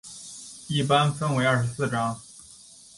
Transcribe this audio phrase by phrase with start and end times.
[0.67, 2.19] 一般分为二十四章。